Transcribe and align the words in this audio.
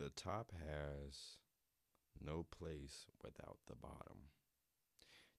the 0.00 0.08
top 0.10 0.50
has 0.66 1.36
no 2.24 2.46
place 2.58 3.04
without 3.22 3.58
the 3.68 3.76
bottom. 3.76 4.30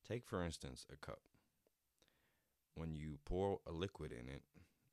Take, 0.08 0.24
for 0.24 0.46
instance, 0.46 0.86
a 0.94 0.98
cup. 0.98 1.22
When 2.76 2.94
you 2.94 3.18
pour 3.26 3.60
a 3.68 3.72
liquid 3.72 4.12
in 4.12 4.30
it, 4.30 4.44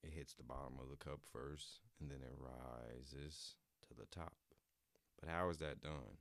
it 0.02 0.12
hits 0.14 0.32
the 0.32 0.42
bottom 0.42 0.74
of 0.80 0.88
the 0.90 0.96
cup 0.96 1.20
first 1.30 1.80
and 2.00 2.10
then 2.10 2.20
it 2.22 2.34
rises 2.38 3.56
to 3.88 3.94
the 3.94 4.06
top. 4.06 4.32
But 5.20 5.28
how 5.28 5.50
is 5.50 5.58
that 5.58 5.82
done? 5.82 6.16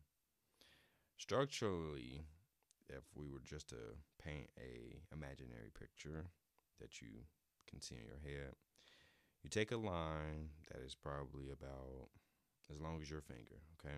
Structurally, 1.18 2.24
if 2.90 3.04
we 3.16 3.28
were 3.28 3.42
just 3.46 3.70
to 3.70 3.78
paint 4.22 4.50
a 4.60 5.00
imaginary 5.16 5.72
picture 5.80 6.26
that 6.82 7.02
you 7.02 7.24
can 7.70 7.80
see 7.80 7.96
in 7.96 8.06
your 8.06 8.20
head, 8.24 8.56
you 9.42 9.50
take 9.50 9.72
a 9.72 9.78
line 9.78 10.50
that 10.72 10.82
is 10.86 10.96
probably 10.96 11.50
about 11.50 12.10
as 12.72 12.80
long 12.80 13.00
as 13.02 13.10
your 13.10 13.22
finger, 13.22 13.62
okay? 13.80 13.98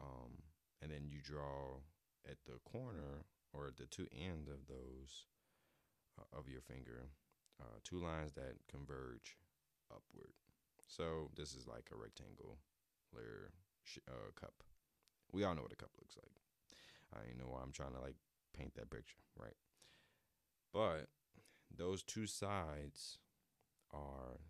Um, 0.00 0.42
and 0.82 0.90
then 0.90 1.06
you 1.06 1.20
draw 1.22 1.80
at 2.28 2.36
the 2.46 2.58
corner 2.70 3.24
or 3.52 3.68
at 3.68 3.76
the 3.76 3.86
two 3.86 4.06
ends 4.12 4.48
of 4.48 4.66
those 4.68 5.26
uh, 6.18 6.38
of 6.38 6.48
your 6.48 6.60
finger 6.60 7.08
uh, 7.60 7.78
two 7.84 7.98
lines 7.98 8.32
that 8.32 8.54
converge 8.68 9.38
upward. 9.90 10.32
So 10.86 11.30
this 11.36 11.54
is 11.54 11.66
like 11.66 11.88
a 11.92 11.96
rectangle 11.96 12.58
layer 13.14 13.52
sh- 13.82 13.98
uh, 14.08 14.30
cup. 14.38 14.54
We 15.32 15.44
all 15.44 15.54
know 15.54 15.62
what 15.62 15.72
a 15.72 15.76
cup 15.76 15.90
looks 15.98 16.16
like. 16.16 16.42
I 17.14 17.38
know 17.38 17.50
why 17.50 17.60
I'm 17.62 17.72
trying 17.72 17.94
to 17.94 18.00
like 18.00 18.16
paint 18.56 18.74
that 18.74 18.90
picture, 18.90 19.22
right? 19.36 19.56
But 20.72 21.08
those 21.74 22.02
two 22.02 22.26
sides 22.26 23.18
are 23.92 24.40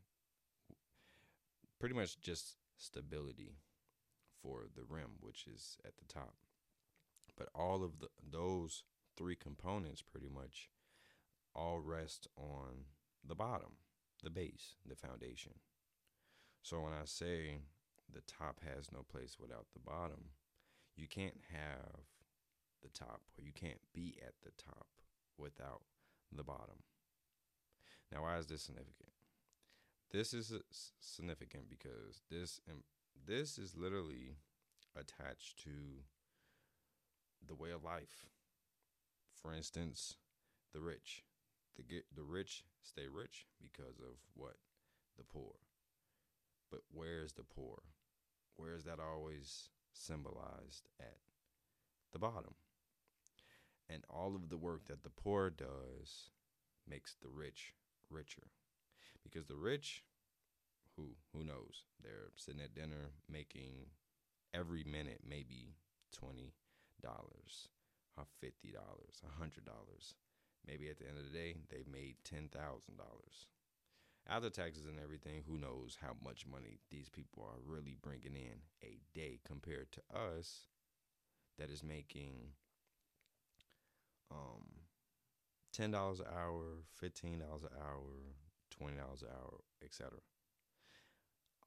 pretty 1.79 1.95
much 1.95 2.21
just 2.21 2.57
stability 2.77 3.57
for 4.43 4.65
the 4.77 4.85
rim, 4.89 5.19
which 5.21 5.47
is 5.47 5.77
at 5.85 5.97
the 5.97 6.13
top. 6.13 6.35
But 7.37 7.49
all 7.55 7.83
of 7.83 8.01
the 8.01 8.09
those 8.23 8.85
three 9.17 9.37
components 9.37 10.03
pretty 10.03 10.29
much 10.29 10.69
all 11.55 11.81
rest 11.81 12.29
on 12.37 12.87
the 13.27 13.35
bottom, 13.35 13.79
the 14.23 14.31
base, 14.31 14.75
the 14.87 14.97
foundation. 14.97 15.53
So 16.63 16.81
when 16.81 16.93
I 16.93 17.05
say 17.05 17.59
the 18.13 18.23
top 18.23 18.61
has 18.65 18.93
no 18.93 19.03
place 19.03 19.37
without 19.39 19.67
the 19.73 19.81
bottom, 19.81 20.31
you 20.97 21.09
can't 21.09 21.41
have 21.53 22.01
the 22.83 22.89
top 22.89 23.23
or 23.37 23.43
you 23.43 23.53
can't 23.53 23.81
be 23.93 24.17
at 24.23 24.35
the 24.43 24.53
top 24.63 24.87
without 25.39 25.83
the 26.33 26.45
bottom. 26.45 26.83
Now, 28.13 28.23
why 28.23 28.39
is 28.39 28.47
this 28.47 28.63
significant? 28.63 29.14
This 30.15 30.33
is 30.33 30.53
significant 31.01 31.69
because 31.69 32.23
this 32.31 32.61
um, 32.71 32.85
this 33.27 33.59
is 33.59 33.75
literally 33.77 34.37
attached 34.95 35.59
to 35.65 36.05
the 37.45 37.57
way 37.57 37.73
of 37.73 37.83
life. 37.83 38.29
For 39.35 39.53
instance, 39.53 40.15
the 40.73 40.81
rich. 40.81 41.25
The 41.77 41.83
get 41.83 42.05
the 42.15 42.23
rich 42.23 42.63
stay 42.81 43.09
rich 43.13 43.47
because 43.61 43.99
of 43.99 44.15
what? 44.35 44.55
The 45.19 45.25
poor. 45.25 45.55
But 46.71 46.83
where 46.93 47.25
is 47.25 47.33
the 47.33 47.43
poor? 47.43 47.83
Where 48.57 48.77
is 48.77 48.85
that 48.85 49.01
always 49.01 49.71
symbolized 49.93 50.87
at? 51.01 51.19
The 52.13 52.21
bottom. 52.21 52.55
And 53.91 54.05
all 54.09 54.37
of 54.37 54.49
the 54.49 54.59
work 54.59 54.85
that 54.87 55.03
the 55.03 55.11
poor 55.11 55.51
does 55.51 56.31
makes 56.89 57.17
the 57.21 57.31
rich 57.31 57.75
richer. 58.09 58.53
Because 59.25 59.47
the 59.47 59.57
rich, 59.57 60.05
who 60.97 61.17
who 61.33 61.45
knows, 61.45 61.85
they're 62.03 62.31
sitting 62.37 62.61
at 62.61 62.75
dinner 62.75 63.11
making 63.31 63.87
every 64.55 64.85
minute 64.85 65.21
maybe 65.29 65.77
twenty 66.13 66.55
dollars, 67.03 67.69
or 68.17 68.25
fifty 68.41 68.71
dollars, 68.71 69.23
a 69.25 69.39
hundred 69.41 69.65
dollars. 69.65 70.15
Maybe 70.67 70.89
at 70.89 70.99
the 70.99 71.09
end 71.09 71.19
of 71.19 71.25
the 71.25 71.37
day, 71.39 71.57
they 71.71 71.85
made 71.91 72.17
ten 72.25 72.49
thousand 72.49 72.97
dollars. 72.99 73.49
After 74.29 74.51
taxes 74.51 74.87
and 74.87 74.99
everything, 75.01 75.43
who 75.47 75.59
knows 75.59 75.99
how 76.01 76.17
much 76.25 76.47
money 76.47 76.79
these 76.91 77.09
people 77.11 77.43
are 77.45 77.61
really 77.67 77.97
bringing 78.03 78.35
in 78.37 78.61
a 78.83 79.01
day 79.15 79.41
compared 79.45 79.93
to 79.93 80.01
us 80.17 80.69
that 81.59 81.71
is 81.71 81.83
making 81.83 82.53
um 84.31 84.65
ten 85.73 85.91
dollars 85.91 86.21
an 86.21 86.27
hour, 86.37 86.83
fifteen 86.95 87.41
dollars 87.41 87.63
an 87.63 87.71
hour, 87.81 88.35
twenty 88.79 88.97
dollars 88.97 89.23
an 89.23 89.29
hour, 89.29 89.61
etc. 89.83 90.19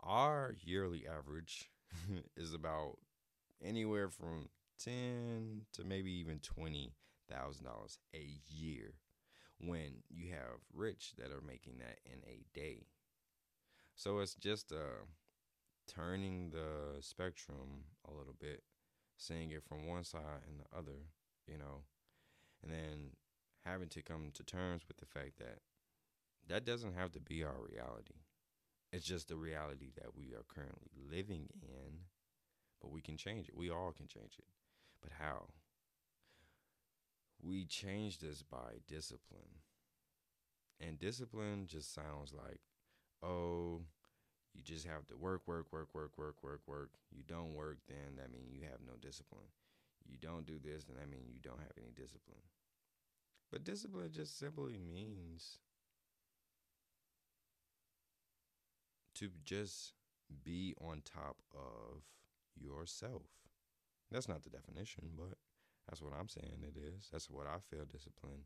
Our 0.01 0.55
yearly 0.63 1.05
average 1.07 1.69
is 2.37 2.53
about 2.53 2.97
anywhere 3.61 4.09
from 4.09 4.49
ten 4.83 5.61
to 5.73 5.83
maybe 5.83 6.11
even 6.11 6.39
twenty 6.39 6.93
thousand 7.29 7.65
dollars 7.65 7.97
a 8.15 8.27
year 8.47 8.93
when 9.59 10.03
you 10.09 10.31
have 10.31 10.61
rich 10.73 11.13
that 11.17 11.31
are 11.31 11.41
making 11.45 11.77
that 11.79 11.99
in 12.05 12.19
a 12.27 12.45
day. 12.53 12.85
So 13.95 14.19
it's 14.19 14.35
just 14.35 14.71
uh 14.71 15.05
turning 15.87 16.51
the 16.51 17.01
spectrum 17.01 17.85
a 18.07 18.13
little 18.13 18.35
bit, 18.39 18.63
seeing 19.17 19.51
it 19.51 19.63
from 19.63 19.87
one 19.87 20.03
side 20.03 20.43
and 20.47 20.59
the 20.59 20.77
other, 20.77 20.99
you 21.47 21.57
know, 21.57 21.83
and 22.61 22.71
then 22.71 23.11
having 23.65 23.89
to 23.89 24.01
come 24.01 24.31
to 24.33 24.43
terms 24.43 24.83
with 24.87 24.97
the 24.97 25.05
fact 25.05 25.37
that 25.39 25.59
that 26.49 26.65
doesn't 26.65 26.95
have 26.95 27.11
to 27.13 27.19
be 27.19 27.43
our 27.43 27.55
reality. 27.69 28.15
It's 28.91 29.05
just 29.05 29.27
the 29.27 29.35
reality 29.35 29.91
that 29.95 30.15
we 30.15 30.33
are 30.33 30.45
currently 30.47 30.89
living 31.11 31.49
in, 31.61 31.99
but 32.81 32.91
we 32.91 33.01
can 33.01 33.17
change 33.17 33.49
it. 33.49 33.55
We 33.55 33.69
all 33.69 33.91
can 33.91 34.07
change 34.07 34.35
it. 34.37 34.45
But 35.01 35.11
how? 35.19 35.47
We 37.41 37.65
change 37.65 38.19
this 38.19 38.41
by 38.41 38.79
discipline. 38.87 39.61
And 40.79 40.99
discipline 40.99 41.65
just 41.67 41.93
sounds 41.93 42.33
like, 42.33 42.61
oh, 43.23 43.81
you 44.53 44.63
just 44.63 44.87
have 44.87 45.05
to 45.07 45.17
work, 45.17 45.41
work, 45.47 45.67
work, 45.71 45.89
work, 45.93 46.17
work, 46.17 46.43
work, 46.43 46.61
work. 46.65 46.89
You 47.11 47.23
don't 47.27 47.53
work, 47.53 47.77
then 47.87 48.15
that 48.17 48.31
means 48.31 48.51
you 48.51 48.61
have 48.61 48.79
no 48.85 48.93
discipline. 49.01 49.51
You 50.05 50.17
don't 50.17 50.45
do 50.45 50.59
this, 50.63 50.85
then 50.85 50.97
that 50.97 51.09
means 51.09 51.27
you 51.27 51.39
don't 51.41 51.59
have 51.59 51.77
any 51.77 51.91
discipline. 51.91 52.41
But 53.51 53.63
discipline 53.63 54.11
just 54.11 54.39
simply 54.39 54.77
means 54.77 55.59
to 59.19 59.29
just 59.43 59.93
be 60.43 60.75
on 60.81 61.01
top 61.01 61.37
of 61.53 62.03
yourself. 62.55 63.23
That's 64.11 64.27
not 64.27 64.43
the 64.43 64.49
definition, 64.49 65.11
but 65.15 65.37
that's 65.87 66.01
what 66.01 66.13
I'm 66.17 66.29
saying 66.29 66.63
it 66.63 66.77
is. 66.77 67.09
That's 67.11 67.29
what 67.29 67.47
I 67.47 67.57
feel 67.69 67.85
discipline 67.85 68.45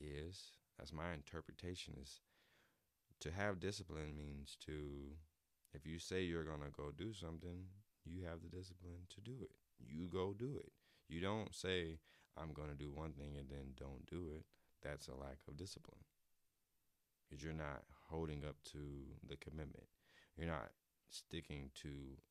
is. 0.00 0.52
That's 0.78 0.92
my 0.92 1.12
interpretation 1.12 1.94
is 2.00 2.20
to 3.20 3.30
have 3.32 3.60
discipline 3.60 4.16
means 4.16 4.56
to 4.66 5.16
if 5.74 5.86
you 5.86 5.98
say 5.98 6.22
you're 6.22 6.44
going 6.44 6.62
to 6.62 6.70
go 6.70 6.90
do 6.96 7.12
something, 7.12 7.64
you 8.04 8.22
have 8.24 8.40
the 8.42 8.56
discipline 8.56 9.06
to 9.14 9.20
do 9.20 9.36
it. 9.42 9.50
You 9.78 10.06
go 10.06 10.34
do 10.36 10.56
it. 10.58 10.72
You 11.08 11.20
don't 11.20 11.54
say 11.54 11.98
I'm 12.40 12.52
going 12.52 12.68
to 12.68 12.74
do 12.74 12.90
one 12.90 13.12
thing 13.12 13.36
and 13.38 13.48
then 13.50 13.74
don't 13.76 14.06
do 14.06 14.28
it. 14.34 14.44
That's 14.82 15.08
a 15.08 15.14
lack 15.14 15.38
of 15.48 15.56
discipline. 15.56 16.00
Because 17.28 17.44
you're 17.44 17.52
not 17.52 17.82
holding 18.08 18.44
up 18.44 18.56
to 18.72 18.78
the 19.28 19.36
commitment. 19.36 19.86
You're 20.38 20.46
not 20.48 20.70
sticking 21.10 21.70
to 21.82 21.88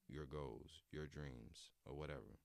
your 0.07 0.25
goals, 0.25 0.81
your 0.91 1.07
dreams, 1.07 1.71
or 1.85 1.93
whatever. 1.93 2.39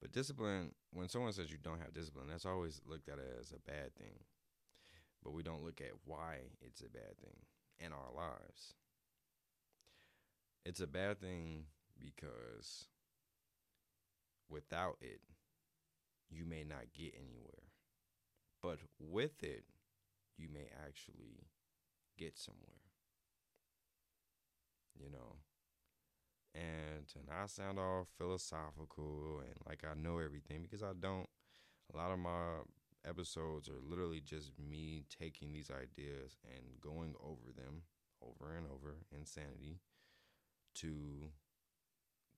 But 0.00 0.12
discipline, 0.12 0.72
when 0.92 1.08
someone 1.08 1.32
says 1.32 1.50
you 1.50 1.58
don't 1.62 1.80
have 1.80 1.94
discipline, 1.94 2.26
that's 2.28 2.46
always 2.46 2.80
looked 2.86 3.08
at 3.08 3.18
as 3.40 3.52
a 3.52 3.70
bad 3.70 3.94
thing. 3.96 4.20
But 5.22 5.32
we 5.32 5.42
don't 5.42 5.64
look 5.64 5.80
at 5.80 5.92
why 6.04 6.36
it's 6.60 6.82
a 6.82 6.88
bad 6.88 7.18
thing 7.20 7.36
in 7.78 7.92
our 7.92 8.12
lives. 8.14 8.74
It's 10.64 10.80
a 10.80 10.86
bad 10.86 11.20
thing 11.20 11.64
because 11.98 12.86
without 14.48 14.98
it, 15.00 15.20
you 16.30 16.44
may 16.44 16.64
not 16.64 16.92
get 16.96 17.14
anywhere. 17.14 17.72
But 18.62 18.78
with 18.98 19.42
it, 19.42 19.64
you 20.36 20.48
may 20.52 20.68
actually 20.86 21.48
get 22.18 22.38
somewhere. 22.38 22.93
You 24.98 25.10
know? 25.10 25.36
And 26.54 27.06
to 27.08 27.18
not 27.28 27.50
sound 27.50 27.78
all 27.78 28.06
philosophical 28.16 29.40
and 29.44 29.54
like 29.66 29.82
I 29.84 29.94
know 30.00 30.18
everything 30.18 30.62
because 30.62 30.82
I 30.82 30.92
don't. 30.98 31.28
A 31.92 31.96
lot 31.96 32.12
of 32.12 32.18
my 32.18 32.62
episodes 33.06 33.68
are 33.68 33.80
literally 33.82 34.20
just 34.20 34.52
me 34.58 35.04
taking 35.10 35.52
these 35.52 35.70
ideas 35.70 36.38
and 36.44 36.80
going 36.80 37.14
over 37.22 37.52
them 37.54 37.82
over 38.24 38.56
and 38.56 38.66
over, 38.66 38.96
insanity, 39.12 39.80
to 40.74 41.30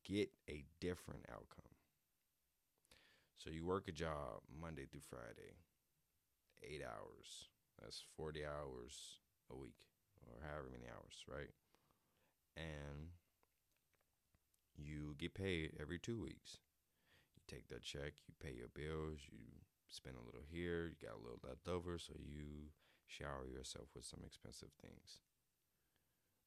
get 0.05 0.31
a 0.49 0.65
different 0.81 1.25
outcome. 1.31 1.71
So 3.39 3.51
you 3.51 3.65
work 3.65 3.89
a 3.89 3.93
job 3.93 4.43
Monday 4.61 4.87
through 4.87 5.07
Friday, 5.09 5.55
eight 6.63 6.83
hours. 6.83 7.49
That's 7.81 8.03
40 8.17 8.45
hours 8.45 9.21
a 9.51 9.57
week, 9.57 9.77
or 10.27 10.43
however 10.47 10.69
many 10.73 10.87
hours, 10.91 11.25
right? 11.29 11.51
And 12.57 13.11
you 14.77 15.15
get 15.19 15.35
paid 15.35 15.73
every 15.81 15.99
two 15.99 16.21
weeks. 16.21 16.59
You 17.37 17.43
take 17.47 17.69
that 17.69 17.83
check, 17.83 18.15
you 18.27 18.35
pay 18.41 18.55
your 18.57 18.69
bills, 18.69 19.21
you 19.31 19.61
spend 19.89 20.17
a 20.17 20.25
little 20.25 20.45
here, 20.51 20.87
you 20.87 21.07
got 21.07 21.17
a 21.17 21.23
little 21.23 21.41
left 21.47 21.69
over, 21.69 21.99
so 21.99 22.13
you 22.19 22.73
shower 23.07 23.47
yourself 23.47 23.89
with 23.95 24.05
some 24.05 24.21
expensive 24.25 24.71
things. 24.81 25.21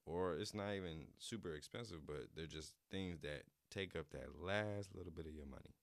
Or 0.06 0.36
it's 0.36 0.54
not 0.54 0.74
even 0.74 1.14
super 1.18 1.54
expensive, 1.54 2.06
but 2.06 2.30
they're 2.36 2.48
just 2.48 2.74
things 2.90 3.20
that 3.22 3.44
take 3.70 3.96
up 3.96 4.10
that 4.12 4.42
last 4.42 4.96
little 4.96 5.12
bit 5.12 5.28
of 5.28 5.36
your 5.36 5.46
money, 5.46 5.76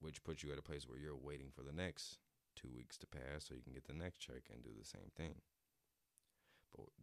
which 0.00 0.24
puts 0.24 0.42
you 0.42 0.52
at 0.52 0.58
a 0.58 0.62
place 0.62 0.88
where 0.88 0.98
you're 0.98 1.16
waiting 1.16 1.50
for 1.54 1.62
the 1.62 1.72
next 1.76 2.18
two 2.54 2.68
weeks 2.74 2.96
to 2.96 3.06
pass 3.06 3.44
so 3.44 3.54
you 3.54 3.62
can 3.62 3.74
get 3.74 3.86
the 3.86 3.92
next 3.92 4.18
check 4.18 4.48
and 4.50 4.62
do 4.64 4.70
the 4.76 4.86
same 4.86 5.10
thing. 5.14 5.34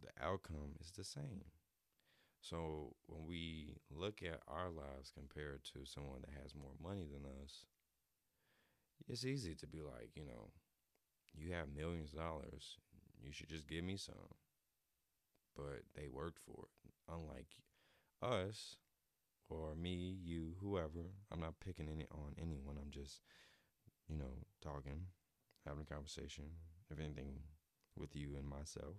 The 0.02 0.12
outcome 0.24 0.76
is 0.82 0.92
the 0.92 1.04
same. 1.04 1.44
So 2.42 2.96
when 3.08 3.26
we 3.26 3.78
look 3.90 4.22
at 4.22 4.42
our 4.48 4.70
lives 4.70 5.12
compared 5.12 5.64
to 5.74 5.86
someone 5.86 6.22
that 6.22 6.42
has 6.44 6.54
more 6.56 6.76
money 6.82 7.06
than 7.12 7.26
us, 7.44 7.66
it's 9.08 9.26
easy 9.26 9.56
to 9.56 9.68
be 9.68 9.82
like, 9.82 10.12
you 10.16 10.26
know, 10.26 10.50
you 11.36 11.54
have 11.54 11.70
millions 11.76 12.14
of 12.14 12.20
dollars, 12.20 12.78
you 13.22 13.32
should 13.34 13.50
just 13.50 13.68
give 13.68 13.84
me 13.84 13.98
some. 13.98 14.36
But 15.56 15.84
they 15.96 16.08
worked 16.08 16.40
for 16.40 16.68
it. 16.86 16.94
Unlike 17.12 17.58
us, 18.22 18.78
or 19.50 19.76
me, 19.76 20.18
you, 20.24 20.56
whoever. 20.62 21.12
I'm 21.32 21.42
not 21.42 21.60
picking 21.60 21.90
any 21.90 22.06
on 22.12 22.36
anyone. 22.42 22.78
I'm 22.82 22.92
just, 22.92 23.22
you 24.10 24.18
know, 24.18 24.46
talking, 24.62 25.08
having 25.66 25.84
a 25.90 25.94
conversation, 25.94 26.46
if 26.92 27.00
anything, 27.00 27.42
with 27.98 28.16
you 28.16 28.36
and 28.38 28.48
myself. 28.48 28.98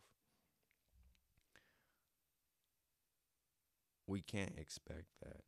We 4.07 4.21
can't 4.21 4.59
expect 4.59 5.07
that 5.23 5.43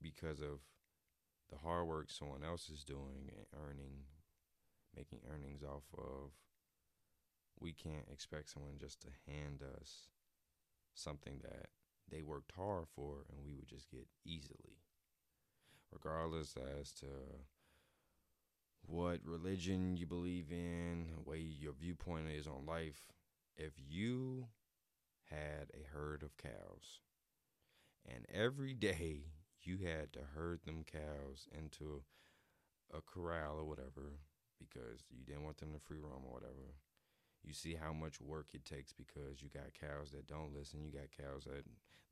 because 0.00 0.40
of 0.40 0.60
the 1.50 1.58
hard 1.58 1.86
work 1.86 2.10
someone 2.10 2.44
else 2.44 2.68
is 2.68 2.84
doing 2.84 3.30
and 3.36 3.46
earning, 3.54 4.04
making 4.96 5.20
earnings 5.32 5.62
off 5.62 5.84
of. 5.96 6.30
We 7.58 7.72
can't 7.72 8.08
expect 8.12 8.50
someone 8.50 8.74
just 8.78 9.00
to 9.02 9.08
hand 9.26 9.62
us 9.80 10.08
something 10.94 11.40
that 11.42 11.68
they 12.10 12.22
worked 12.22 12.52
hard 12.52 12.86
for 12.94 13.24
and 13.30 13.44
we 13.44 13.54
would 13.54 13.68
just 13.68 13.90
get 13.90 14.06
easily. 14.24 14.82
Regardless 15.92 16.54
as 16.78 16.92
to 16.92 17.06
what 18.86 19.20
religion 19.24 19.96
you 19.96 20.06
believe 20.06 20.50
in, 20.50 21.06
way 21.24 21.38
your 21.38 21.72
viewpoint 21.72 22.28
is 22.28 22.46
on 22.46 22.66
life, 22.66 23.00
if 23.56 23.72
you 23.76 24.46
had 25.30 25.70
a 25.74 25.86
herd 25.96 26.22
of 26.22 26.36
cows 26.36 27.00
and 28.06 28.26
every 28.32 28.74
day 28.74 29.24
you 29.62 29.78
had 29.78 30.12
to 30.12 30.20
herd 30.34 30.60
them 30.64 30.84
cows 30.84 31.48
into 31.56 32.02
a 32.94 33.00
corral 33.00 33.58
or 33.58 33.64
whatever 33.64 34.20
because 34.58 35.00
you 35.10 35.24
didn't 35.24 35.44
want 35.44 35.58
them 35.58 35.72
to 35.72 35.78
free 35.78 35.98
roam 35.98 36.22
or 36.24 36.34
whatever 36.34 36.76
you 37.46 37.52
see 37.52 37.76
how 37.80 37.92
much 37.92 38.20
work 38.20 38.48
it 38.54 38.64
takes 38.64 38.92
because 38.92 39.40
you 39.40 39.48
got 39.48 39.72
cows 39.80 40.10
that 40.10 40.26
don't 40.26 40.52
listen, 40.52 40.82
you 40.84 40.90
got 40.90 41.16
cows 41.16 41.44
that 41.44 41.64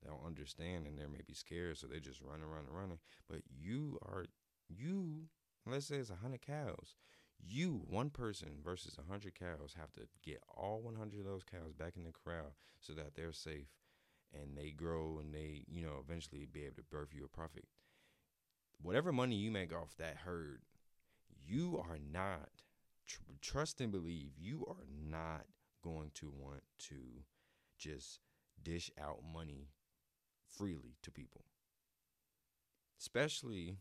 don't 0.06 0.24
understand 0.24 0.86
and 0.86 0.96
they're 0.96 1.08
maybe 1.08 1.34
scared, 1.34 1.76
so 1.76 1.86
they 1.86 1.98
just 1.98 2.20
running, 2.22 2.46
running, 2.46 2.72
running. 2.72 2.98
But 3.28 3.40
you 3.50 3.98
are 4.02 4.26
you, 4.68 5.24
let's 5.66 5.86
say 5.86 5.96
it's 5.96 6.10
a 6.10 6.14
hundred 6.22 6.46
cows. 6.46 6.94
You, 7.46 7.82
one 7.88 8.10
person 8.10 8.48
versus 8.64 8.96
a 8.98 9.10
hundred 9.10 9.38
cows, 9.38 9.74
have 9.78 9.92
to 9.92 10.02
get 10.24 10.42
all 10.56 10.80
one 10.82 10.96
hundred 10.96 11.20
of 11.20 11.26
those 11.26 11.44
cows 11.44 11.74
back 11.78 11.94
in 11.96 12.04
the 12.04 12.12
corral 12.12 12.54
so 12.80 12.92
that 12.94 13.14
they're 13.14 13.32
safe 13.32 13.68
and 14.32 14.56
they 14.56 14.70
grow 14.70 15.18
and 15.20 15.32
they, 15.32 15.64
you 15.68 15.82
know, 15.82 16.02
eventually 16.02 16.46
be 16.50 16.64
able 16.64 16.76
to 16.76 16.82
birth 16.82 17.10
you 17.12 17.24
a 17.24 17.28
profit. 17.28 17.64
Whatever 18.80 19.12
money 19.12 19.36
you 19.36 19.50
make 19.50 19.72
off 19.74 19.94
that 19.98 20.16
herd, 20.24 20.62
you 21.46 21.78
are 21.78 21.98
not 22.12 22.48
tr- 23.06 23.20
trust 23.40 23.80
and 23.80 23.92
believe 23.92 24.32
you 24.38 24.64
are 24.68 24.86
not 25.08 25.44
going 25.82 26.10
to 26.14 26.32
want 26.34 26.62
to 26.78 26.96
just 27.78 28.20
dish 28.62 28.90
out 29.00 29.20
money 29.32 29.68
freely 30.48 30.96
to 31.02 31.10
people. 31.10 31.44
Especially 32.98 33.76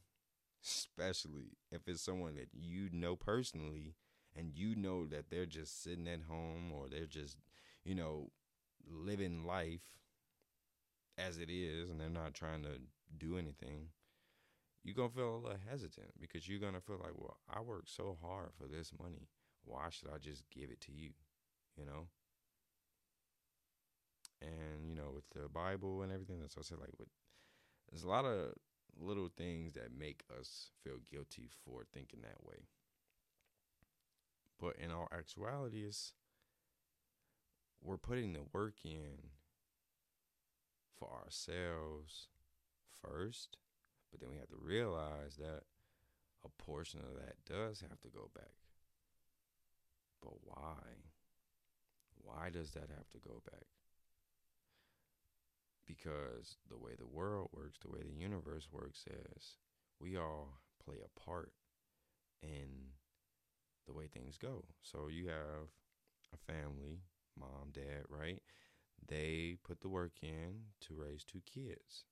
especially 0.65 1.57
if 1.71 1.87
it's 1.87 2.01
someone 2.01 2.35
that 2.35 2.49
you 2.53 2.89
know 2.91 3.15
personally 3.15 3.95
and 4.35 4.53
you 4.55 4.75
know 4.75 5.05
that 5.05 5.29
they're 5.29 5.45
just 5.45 5.83
sitting 5.83 6.07
at 6.07 6.21
home 6.29 6.71
or 6.73 6.87
they're 6.89 7.05
just, 7.05 7.37
you 7.83 7.95
know, 7.95 8.31
living 8.87 9.45
life 9.45 9.81
as 11.17 11.37
it 11.37 11.49
is 11.49 11.89
and 11.89 11.99
they're 11.99 12.09
not 12.09 12.33
trying 12.33 12.63
to 12.63 12.79
do 13.17 13.37
anything 13.37 13.89
you're 14.83 14.95
gonna 14.95 15.09
feel 15.09 15.35
a 15.35 15.37
little 15.37 15.57
hesitant 15.69 16.11
because 16.19 16.47
you're 16.47 16.59
gonna 16.59 16.81
feel 16.81 16.97
like, 16.97 17.13
well, 17.15 17.37
I 17.49 17.61
worked 17.61 17.89
so 17.89 18.17
hard 18.21 18.49
for 18.57 18.67
this 18.67 18.91
money. 19.01 19.29
Why 19.65 19.89
should 19.89 20.09
I 20.13 20.17
just 20.19 20.43
give 20.51 20.69
it 20.71 20.81
to 20.81 20.91
you? 20.91 21.11
You 21.77 21.85
know? 21.85 22.07
And, 24.41 24.87
you 24.87 24.95
know, 24.95 25.11
with 25.13 25.29
the 25.33 25.47
Bible 25.49 26.01
and 26.01 26.11
everything, 26.11 26.39
that's 26.39 26.55
what 26.55 26.65
I 26.65 26.69
said, 26.69 26.79
like 26.79 26.93
with 26.99 27.07
there's 27.91 28.03
a 28.03 28.09
lot 28.09 28.25
of 28.25 28.53
little 28.99 29.29
things 29.35 29.73
that 29.73 29.97
make 29.97 30.23
us 30.39 30.69
feel 30.83 30.97
guilty 31.09 31.49
for 31.65 31.83
thinking 31.93 32.21
that 32.21 32.45
way. 32.45 32.67
But 34.59 34.75
in 34.77 34.91
all 34.91 35.07
actuality, 35.11 35.83
is 35.83 36.13
we're 37.81 37.97
putting 37.97 38.33
the 38.33 38.43
work 38.53 38.75
in 38.85 39.31
for 40.97 41.09
ourselves 41.25 42.27
first 43.01 43.57
but 44.13 44.21
then 44.21 44.29
we 44.29 44.37
have 44.37 44.49
to 44.49 44.61
realize 44.61 45.37
that 45.37 45.63
a 46.45 46.63
portion 46.63 46.99
of 46.99 47.15
that 47.15 47.33
does 47.51 47.81
have 47.81 47.99
to 48.01 48.09
go 48.09 48.29
back. 48.35 48.53
But 50.21 50.33
why? 50.43 51.09
Why 52.21 52.51
does 52.51 52.71
that 52.73 52.89
have 52.95 53.09
to 53.09 53.27
go 53.27 53.41
back? 53.51 53.65
Because 56.03 56.57
the 56.69 56.77
way 56.77 56.91
the 56.97 57.07
world 57.07 57.49
works, 57.53 57.79
the 57.79 57.89
way 57.89 58.01
the 58.03 58.11
universe 58.13 58.67
works, 58.71 59.05
is 59.07 59.57
we 59.99 60.17
all 60.17 60.59
play 60.83 60.97
a 61.03 61.19
part 61.19 61.53
in 62.41 62.67
the 63.87 63.93
way 63.93 64.07
things 64.07 64.37
go. 64.37 64.65
So 64.81 65.07
you 65.07 65.27
have 65.27 65.69
a 66.33 66.51
family, 66.51 67.03
mom, 67.39 67.71
dad, 67.71 68.03
right? 68.09 68.41
They 69.07 69.57
put 69.63 69.81
the 69.81 69.89
work 69.89 70.13
in 70.21 70.65
to 70.81 70.95
raise 70.95 71.23
two 71.23 71.41
kids 71.45 72.05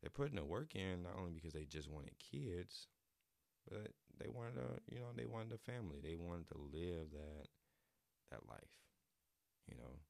they're 0.00 0.10
putting 0.10 0.36
the 0.36 0.44
work 0.44 0.74
in 0.74 1.02
not 1.02 1.16
only 1.18 1.32
because 1.32 1.52
they 1.52 1.64
just 1.64 1.90
wanted 1.90 2.14
kids, 2.18 2.88
but 3.70 3.92
they 4.18 4.28
wanted 4.28 4.58
a 4.58 4.80
you 4.92 5.00
know 5.00 5.08
they 5.16 5.26
wanted 5.26 5.52
a 5.52 5.58
family. 5.58 5.98
They 6.02 6.16
wanted 6.16 6.48
to 6.48 6.58
live 6.58 7.10
that 7.12 7.48
that 8.30 8.48
life, 8.48 8.74
you 9.68 9.76
know. 9.76 10.00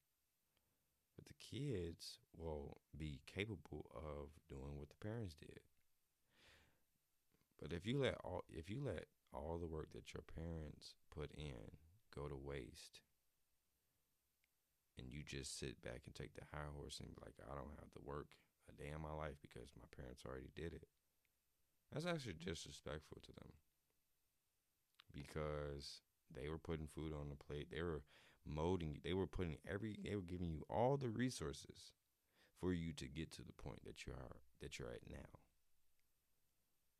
But 1.15 1.25
the 1.25 1.33
kids 1.39 2.19
will 2.37 2.77
be 2.97 3.21
capable 3.25 3.85
of 3.95 4.29
doing 4.49 4.77
what 4.77 4.89
the 4.89 5.07
parents 5.07 5.33
did. 5.33 5.59
But 7.61 7.73
if 7.73 7.85
you 7.85 7.99
let 7.99 8.15
all 8.23 8.43
if 8.49 8.69
you 8.69 8.81
let 8.83 9.05
all 9.33 9.57
the 9.59 9.67
work 9.67 9.89
that 9.93 10.13
your 10.13 10.23
parents 10.35 10.95
put 11.13 11.31
in 11.37 11.77
go 12.13 12.27
to 12.27 12.35
waste 12.35 13.01
and 14.97 15.11
you 15.11 15.23
just 15.23 15.57
sit 15.59 15.81
back 15.81 16.01
and 16.05 16.13
take 16.13 16.33
the 16.33 16.45
high 16.51 16.67
horse 16.75 16.99
and 16.99 17.09
be 17.09 17.21
like, 17.21 17.35
I 17.49 17.55
don't 17.55 17.79
have 17.79 17.91
to 17.93 18.01
work 18.03 18.27
a 18.69 18.73
day 18.73 18.89
in 18.93 19.01
my 19.01 19.13
life 19.13 19.37
because 19.41 19.69
my 19.77 19.87
parents 19.95 20.23
already 20.25 20.51
did 20.55 20.73
it. 20.73 20.87
That's 21.91 22.05
actually 22.05 22.35
disrespectful 22.43 23.19
to 23.23 23.33
them 23.39 23.51
because 25.13 26.01
they 26.33 26.49
were 26.49 26.57
putting 26.57 26.87
food 26.87 27.13
on 27.13 27.29
the 27.29 27.35
plate. 27.35 27.67
They 27.71 27.81
were 27.81 28.01
molding. 28.45 28.99
They 29.03 29.13
were 29.13 29.27
putting 29.27 29.57
every. 29.69 29.97
They 30.03 30.15
were 30.15 30.21
giving 30.21 30.51
you 30.51 30.63
all 30.69 30.97
the 30.97 31.09
resources 31.09 31.91
for 32.59 32.73
you 32.73 32.93
to 32.93 33.07
get 33.07 33.31
to 33.33 33.43
the 33.43 33.53
point 33.53 33.83
that 33.85 34.05
you 34.05 34.13
are 34.13 34.37
that 34.61 34.79
you're 34.79 34.89
at 34.89 35.09
now. 35.09 35.39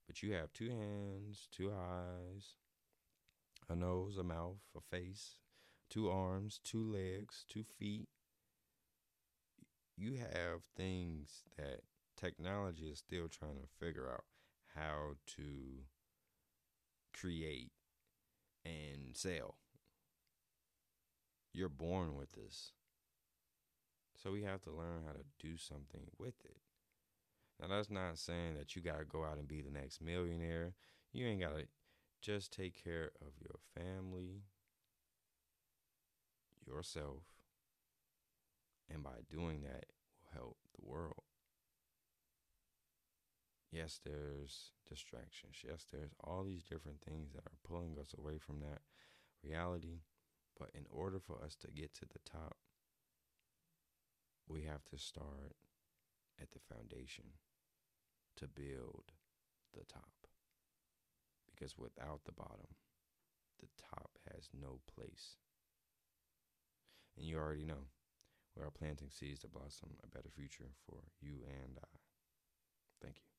But 0.07 0.21
you 0.23 0.33
have 0.33 0.51
two 0.53 0.69
hands, 0.69 1.47
two 1.51 1.71
eyes, 1.71 2.55
a 3.69 3.75
nose, 3.75 4.17
a 4.17 4.23
mouth, 4.23 4.59
a 4.75 4.81
face, 4.81 5.35
two 5.89 6.09
arms, 6.09 6.59
two 6.63 6.83
legs, 6.83 7.45
two 7.47 7.63
feet, 7.63 8.07
you 10.01 10.13
have 10.15 10.61
things 10.75 11.43
that 11.57 11.81
technology 12.17 12.85
is 12.85 12.99
still 12.99 13.27
trying 13.27 13.59
to 13.61 13.85
figure 13.85 14.09
out 14.11 14.23
how 14.75 15.15
to 15.27 15.83
create 17.13 17.71
and 18.65 19.15
sell. 19.15 19.55
You're 21.53 21.69
born 21.69 22.15
with 22.15 22.31
this. 22.33 22.71
So 24.15 24.31
we 24.31 24.43
have 24.43 24.61
to 24.63 24.71
learn 24.71 25.03
how 25.05 25.13
to 25.13 25.25
do 25.39 25.57
something 25.57 26.07
with 26.17 26.35
it. 26.45 26.57
Now, 27.59 27.67
that's 27.67 27.89
not 27.89 28.17
saying 28.17 28.55
that 28.57 28.75
you 28.75 28.81
got 28.81 28.99
to 28.99 29.05
go 29.05 29.23
out 29.23 29.37
and 29.37 29.47
be 29.47 29.61
the 29.61 29.71
next 29.71 30.01
millionaire. 30.01 30.73
You 31.13 31.27
ain't 31.27 31.41
got 31.41 31.55
to 31.55 31.65
just 32.21 32.51
take 32.51 32.81
care 32.83 33.11
of 33.21 33.33
your 33.39 33.57
family, 33.75 34.43
yourself, 36.65 37.23
and 38.89 39.03
by 39.03 39.21
doing 39.29 39.61
that, 39.63 39.85
will 39.87 40.39
help 40.39 40.57
the 40.79 40.89
world. 40.89 41.23
yes, 43.71 43.99
there's 44.03 44.71
distractions. 44.87 45.57
Yes, 45.63 45.85
there's 45.91 46.11
all 46.23 46.43
these 46.43 46.63
different 46.63 47.01
things 47.01 47.31
that 47.33 47.45
are 47.45 47.57
pulling 47.67 47.97
us 47.99 48.13
away 48.17 48.37
from 48.37 48.59
that 48.59 48.81
reality. 49.43 50.01
But 50.59 50.69
in 50.73 50.85
order 50.89 51.19
for 51.19 51.43
us 51.43 51.55
to 51.57 51.71
get 51.71 51.93
to 51.95 52.05
the 52.05 52.19
top, 52.29 52.57
we 54.47 54.61
have 54.63 54.83
to 54.91 54.97
start 54.97 55.55
at 56.41 56.51
the 56.51 56.59
foundation 56.59 57.25
to 58.37 58.47
build 58.47 59.13
the 59.73 59.85
top. 59.85 60.27
Because 61.49 61.77
without 61.77 62.21
the 62.25 62.31
bottom, 62.31 62.75
the 63.59 63.67
top 63.77 64.17
has 64.33 64.49
no 64.53 64.79
place. 64.93 65.37
And 67.17 67.25
you 67.25 67.37
already 67.37 67.65
know 67.65 67.87
we 68.55 68.63
are 68.63 68.71
planting 68.71 69.09
seeds 69.09 69.39
to 69.41 69.47
blossom 69.47 69.91
a 70.03 70.07
better 70.07 70.29
future 70.33 70.71
for 70.85 70.99
you 71.21 71.43
and 71.45 71.77
I. 71.81 71.97
Thank 73.01 73.17
you. 73.17 73.30